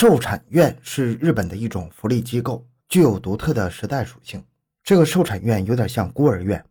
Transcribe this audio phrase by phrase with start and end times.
[0.00, 4.42] 受产院是日本的一种福利机构，具有独特的时代属性。
[4.82, 6.64] 这个受产院有点像孤儿院，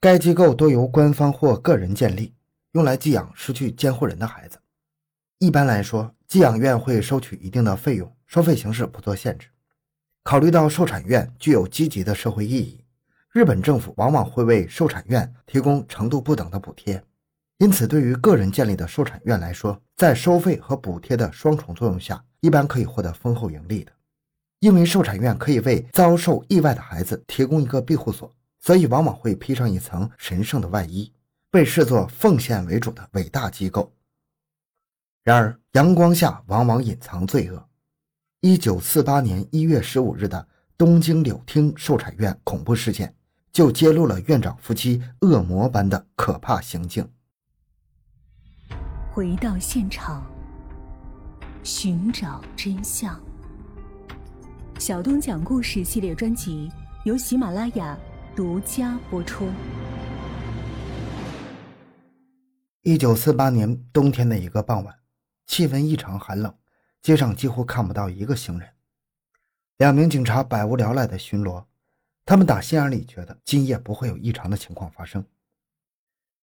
[0.00, 2.34] 该机构多由官方或个人建立，
[2.72, 4.58] 用来寄养失去监护人的孩子。
[5.38, 9.46] 一般来说，寄养院会收取一定的费用，收费形式不做限制。
[10.24, 12.84] 考虑到受产院具有积极的社会意义，
[13.30, 17.00] 日本政府往往会为受产院提供程度不等的补贴。
[17.58, 23.90] 因此，对于个人建立的受产院来说，在收费和补贴的双重作用下，一般可以获得丰厚盈利的。
[24.60, 31.10] 因为受产院可以为遭受意外的孩子提供一个庇护所，所以往往会披上一层神圣的外衣，
[31.50, 33.90] 被视作奉献为主的伟大机构。
[35.22, 37.66] 然而，阳光下往往隐藏罪恶。
[38.40, 43.14] 一九四八年一月十五日的东京柳町受产院恐怖事件，
[43.52, 47.08] 就揭露了院长夫妻恶魔般的可怕行径。
[49.12, 50.26] 回到现场，
[51.64, 53.18] 寻找真相。
[54.78, 56.70] 小东讲故事系列专辑
[57.06, 57.98] 由喜马拉雅
[58.36, 59.48] 独家播出。
[62.82, 64.94] 一九四八年冬天的一个傍晚，
[65.46, 66.54] 气温异常寒冷。
[67.00, 68.68] 街上几乎看不到一个行人，
[69.78, 71.64] 两名警察百无聊赖的巡逻，
[72.26, 75.24] 他们打心眼里觉得今夜不会有异常的情况发生。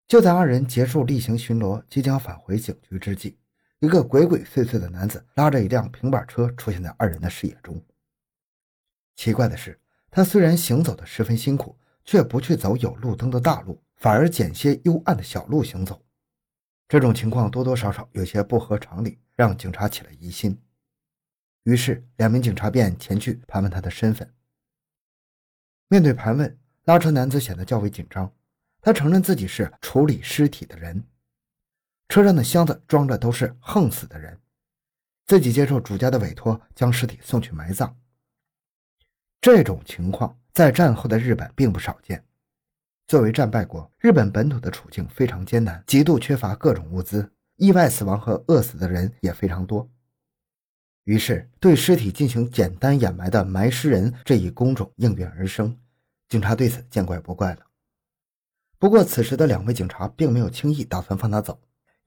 [0.08, 3.38] 就在二人结束例行巡逻，即将返回警局之际，
[3.82, 7.84] 一个鬼鬼祟祟的男子拉着一辆平板车出现在二人的视野中。
[9.16, 9.76] 奇怪的是，
[10.08, 16.00] 他虽然行走的十分辛苦，却不去走有路灯的大路，反而捡些幽暗的小路行走。
[16.88, 20.56] 这种情况多多少少有些不合常理，让警察起了疑心。
[21.64, 24.32] 于是，两名警察便前去盘问他的身份。
[25.88, 28.32] 面对盘问，拉车男子显得较为紧张。
[28.80, 31.04] 他承认自己是处理尸体的人，
[32.12, 34.38] 车上的箱子装的都是横死的人，
[35.24, 37.96] 自己接受主家的委托，将尸体送去埋葬。
[39.40, 42.22] 这种情况在战后的日本并不少见。
[43.06, 49.90] 作为战败国，日本本土的处境非常艰难，极度缺乏各种物资，意外死亡和饿死的人也非常多。
[51.04, 55.74] 于是，对尸体进行简单掩埋的埋尸人这一工种应运而生，
[56.28, 57.66] 警察对此见怪不怪了。
[58.78, 61.58] 不过，此时的两位警察并没有轻易打算放他走，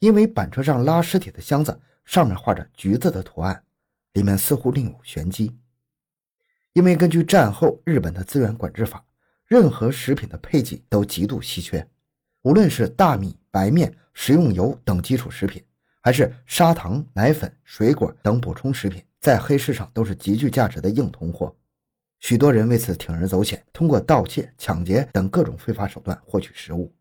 [0.05, 3.63] 因为板车上拉尸体的箱子上面画着橘子的图案，
[4.13, 5.57] 里面似乎另有玄机。
[6.73, 9.03] 因为根据战后日本的资源管制法。
[9.47, 11.87] 任何食品的配给都极度稀缺，
[12.41, 15.63] 无论是大米、白面、食用油等基础食品，
[16.01, 21.55] 还是砂糖、奶粉、水果等补充食品，在黑市上都是极具价值的硬通货。
[22.19, 26.91] 许多人为此铤而走险，通过盗窃、抢劫等各种非法手段获取食物。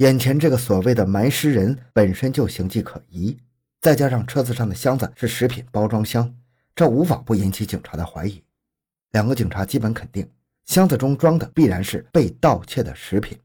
[0.00, 3.36] 眼前这个所谓的埋尸人本身就形迹可疑，
[3.82, 6.34] 再加上车子上的箱子是食品包装箱，
[6.74, 8.42] 这无法不引起警察的怀疑。
[9.10, 10.26] 两个警察基本肯定。
[10.64, 13.36] 箱子中装的必然是被盗窃的食品。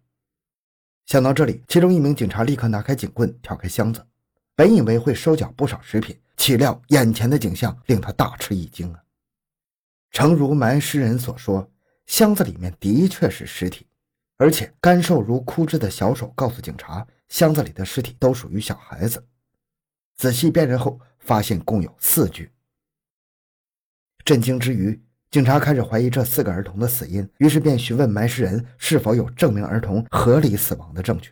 [1.08, 4.06] 想到这里，其中一名警察立刻拿开警棍，挑开箱子。
[4.56, 9.04] 本以为会收缴不少食品，岂料眼前的景象令他大吃一惊啊！
[10.12, 11.70] 诚如埋尸人所说，
[12.06, 13.88] 箱子里面的确是尸体，
[14.38, 19.24] 而且干瘦如枯枝的小手告诉警察，箱子里的尸体都属于小孩子。
[20.18, 22.52] 仔细辨认后，发现共有四具。
[24.24, 25.02] 震惊之余。
[25.32, 31.32] 警察开始怀疑这四个儿童的死因，于是便询问埋尸人是否有证明儿童合理死亡的证据。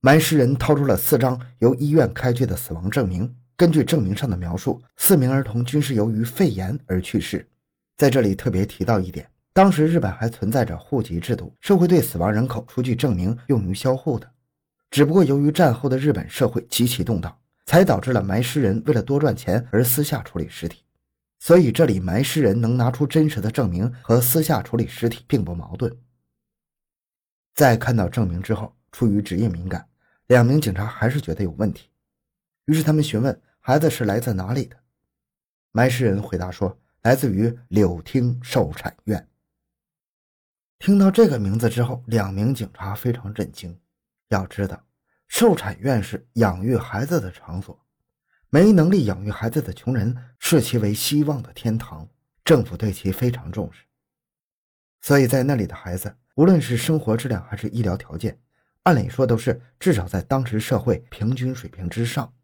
[0.00, 7.44] 埋尸人掏出了四张由医院开具的死亡证明，根据证明上的描述，四名儿童均是由于肺炎而去世。
[7.96, 14.30] 在这里特别提到一点，当时日本还存在着户籍制度，是会对死亡人口出具证明用于销户的。
[14.90, 20.82] 只不过由于战后的日本社会极其动荡，才导致了埋尸人为了多赚钱而私下处理尸体。
[21.38, 25.94] 所以，这里埋尸人能拿出真实的证明和私下处理尸体并不矛盾。
[27.54, 29.86] 在看到证明之后，出于职业敏感，
[30.28, 31.88] 两名警察还是觉得有问题，
[32.66, 34.76] 于是他们询问孩子是来自哪里的。
[35.72, 39.26] 埋尸人回答说：“来自于柳町寿产院。”
[40.82, 43.78] 听到这个名字之后，两名警察非常震惊。
[44.30, 44.84] 要知道，
[45.28, 47.80] 受产院是养育孩子的场所。
[48.50, 52.08] 没能力养育孩子的穷人视其为希望的天堂，
[52.44, 53.84] 政府对其非常重视，
[55.00, 58.36] 所以在那里的孩子，无论是生活质量还是医疗条件，
[58.82, 62.34] 按理说都是至少在当时社会平均水平之上。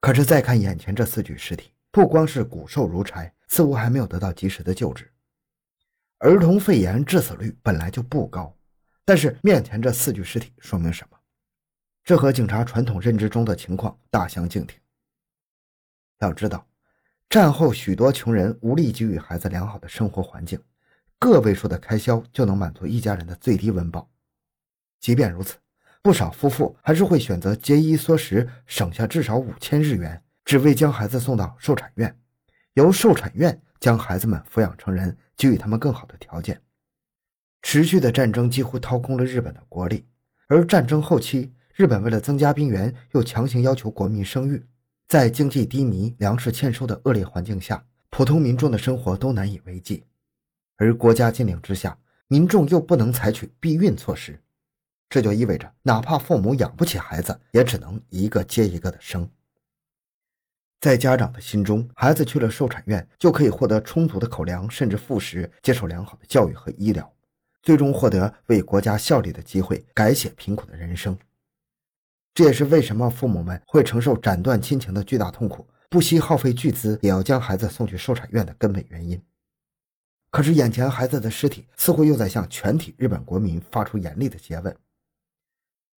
[0.00, 5.08] 可是再看眼前这四具尸体，不光是骨瘦如柴，似乎还没有得到及时的救治。
[6.24, 8.56] 儿童肺炎致死率本来就不高，
[9.04, 11.18] 但是面前这四具尸体说明什么？
[12.02, 14.80] 这和警察传统认知中的情况大相径庭。
[16.20, 16.66] 要知道，
[17.28, 20.58] 战后许多穷人无力给予孩子良好的生活环境，
[21.18, 24.10] 个位数的开销就能满足一家人的最低温饱。
[25.00, 25.56] 即便如此，
[26.00, 32.18] 不少夫妇还是会选择节衣缩食，省下至少五千日元，只为将孩子送到受产院，
[32.72, 36.60] 由受产院将孩子们抚养成人，给予他们更好的条件。
[37.62, 40.04] 持续的战争几乎掏空了日本的国力，
[40.48, 44.64] 而战争后期，日本为了增加兵源，又强行要求国民生育，
[45.08, 50.04] 在经济低迷、粮食欠收的恶劣环境下，普通民众的生活都难以为继。
[50.76, 51.96] 而国家禁令之下，
[52.28, 54.38] 民众又不能采取避孕措施，
[55.08, 59.28] 这就意味着，哪怕父母养不起孩子，也只能一个接一个的生。
[60.84, 67.10] 在家长的心中，孩子去了受产院，就可以获得充足的口粮，甚至副食，接受良好的教育和医疗。
[67.62, 71.18] 最终获得为国家效力的机会，改写贫苦的人生。
[72.34, 79.18] 这也是为什么父母们会承受斩断亲情的巨大痛苦，不惜耗费巨资也要将孩子送去受产院的根本原因。
[80.30, 84.76] 可是，眼前孩子的尸体似乎又在向全体日本国民发出严厉的诘问：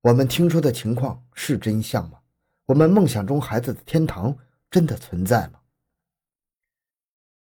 [0.03, 2.21] 我们听说的情况是真相吗？
[2.67, 4.37] 我们梦想中孩子的天堂
[4.71, 5.61] 真的存在吗？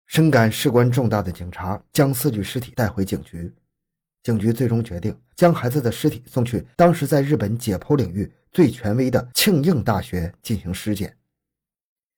[0.06, 3.54] 深感事关重大的警察将四具尸体带回警局。
[4.24, 11.18] 警局最终决定将孩子的尸体送去当时在日本解剖领域最权威的庆应大学进行尸检。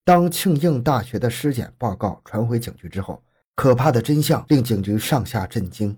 [0.03, 3.23] 当庆应大学的尸检报告传回警局之后，
[3.55, 5.95] 可怕的真相令警局上下震惊。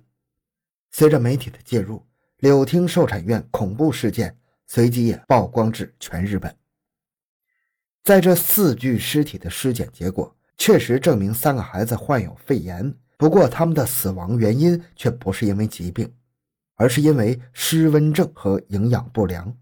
[0.92, 2.06] 随着媒体的介入，
[2.38, 6.54] 柳町受产院恐怖事件随即也曝光至全日本。
[8.04, 12.96] 在这四具尸体的尸检结果确实证明，三个孩子患有肺炎。
[13.18, 16.12] 不过，他们的死亡原因却不是因为疾病，
[16.76, 19.56] 而是因为失温症和营养不良。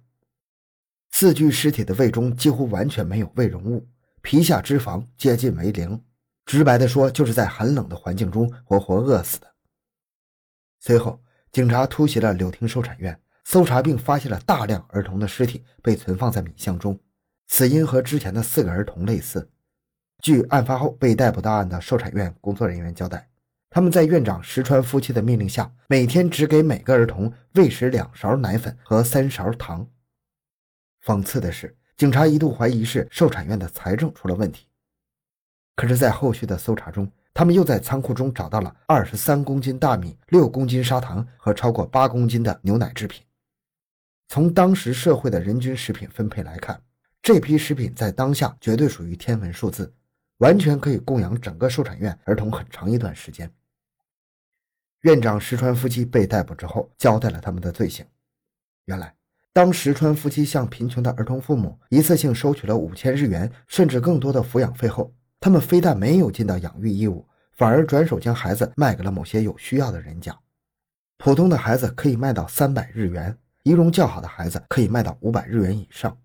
[1.11, 3.85] 四具尸体的胃中几乎完全没有胃容物，
[4.21, 6.01] 皮下脂肪接近为零。
[6.45, 9.47] 直白的说，就是在寒冷的环境中活活饿死的。
[10.79, 11.21] 随后，
[11.51, 16.97] 警察突袭了柳亭收产院，搜查并发现了大量儿童的尸体被存放在米箱中，
[17.49, 19.49] 死因和之前的四个儿童类似。
[20.23, 23.27] 据案发后被逮捕到案的受产院工作人员交代。
[23.71, 29.87] 他们在院长石川夫妻的命令下，每天只给每个儿童喂食两勺奶粉和三勺糖。
[31.05, 34.67] 讽刺的是，警察一度怀疑是受产院的财政出了问题。
[35.75, 43.23] 可是，在后续的搜查中，他们又在仓库中找到了二十三公斤大米、六公斤砂糖和超过八公斤的牛奶制品。
[44.27, 46.81] 从当时社会的人均食品分配来看，
[47.31, 49.93] 这批食品在当下绝对属于天文数字，
[50.39, 53.47] 完全可以供养整个受产院儿童很长一段时间。
[55.01, 58.03] 院长石川夫妻被逮捕之后，交代了他们的罪行。
[58.85, 59.13] 原来，
[59.53, 70.35] 当石川夫妻向贫穷的儿童父母一次性收取了五千日元甚至更多的抚养费后，他们非但没有尽到养育义务，反而转手将孩子卖给了某些有需要的人家。
[71.19, 76.17] 普通的孩子可以卖到三百日元，仪容较好的孩子可以卖到五百日元以上。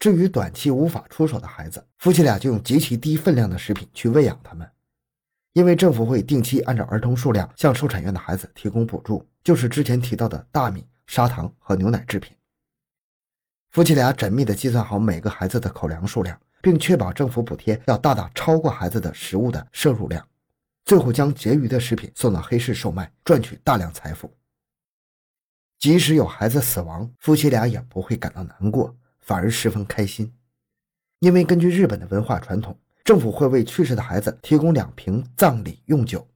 [0.00, 4.68] 至于短期无法出手的孩子，夫妻俩就用极其低分量的食品去喂养他们。
[5.52, 12.34] 因为政府会定期按照儿童数量向受产院的孩子提供补助，就是之前提到的大米、砂糖和牛奶制品。
[13.72, 20.26] 夫妻俩缜密地计算好每个孩子的口粮数量，并确保政府补贴要大大超过孩子的食物的摄入量，
[20.86, 24.32] 最后将结余的食品送到黑市售卖，赚取大量财富。
[25.78, 28.96] 即使有孩子死亡，夫妻俩也不会感到难过，
[29.30, 30.32] 反而十分开心，
[31.20, 32.76] 因为根据日本的文化传统。
[33.04, 36.26] 政府会为去世的孩子提供两瓶葬礼用酒。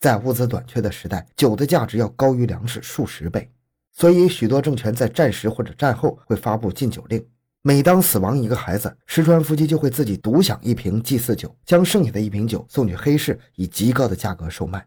[0.00, 3.48] 在物资短缺的时代，酒的价值要高于粮食数十倍，
[3.92, 7.24] 所以许多政权在战时或者战后会发布禁酒令。
[7.62, 14.84] 每当死亡一个孩子，石川夫妻就会自己独享一瓶祭祀酒，将剩下的一瓶酒送去黑市，以极高的价格售卖。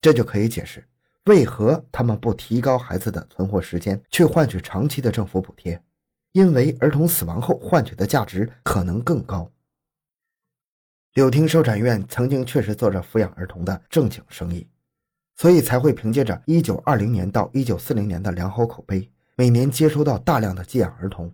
[0.00, 0.84] 这就可以解释
[1.24, 5.82] 为何他们不提高孩子的存活时间，去换取长期的政府补贴，
[6.32, 9.50] 因为儿童死亡后换取的价值可能更高。
[11.14, 14.66] 柳町受产院曾经确实做着抚养儿童的正经生意，
[15.36, 21.32] 所以才会凭借着1920年到1940年的良好口碑，每年接收到大量的寄养儿童。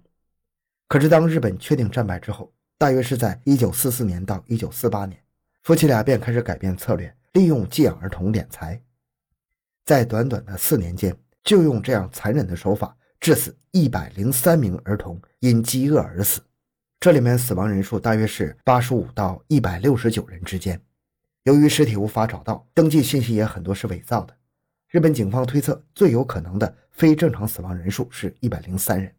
[0.87, 5.21] 可是，当日本确定战败之后，大约是在1944年到1948年，
[5.63, 8.81] 夫妻俩便开始改变策略，利用寄养儿童敛财。
[9.91, 16.41] 在短短的四年间，就用这样残忍的手法，致死103名儿童，因饥饿而死。
[17.01, 20.81] 这里面死亡人数大约是八十五到一百六十九人之间。
[21.43, 24.37] 由于尸体无法找到，登记信息也很多是伪造的。
[24.91, 29.13] 日本警方推测，最有可能的非正常死亡人数是一百零三人。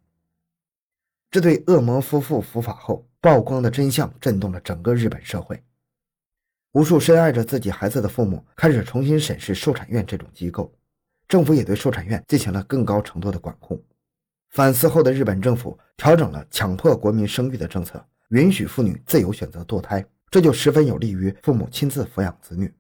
[1.29, 5.61] 这对恶魔夫妇伏法后，曝光的真相震动了整个日本社会。
[6.73, 10.73] 无数深爱着自己孩子的父母开始重新审视受产院这种机构，
[11.27, 13.77] 政府也对受产院进行了更高程度的管控。
[14.51, 22.73] 反思后的日本政府调整了强迫国民生育的政策，允许妇女自由选择堕胎，这就十分有利于父母亲自抚养子女。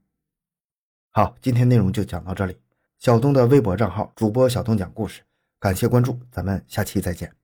[1.11, 2.57] 好，今天内容就讲到这里。
[2.99, 5.21] 小东的微博账号主播小东讲故事，
[5.59, 7.40] 感谢关注，咱们下期再见。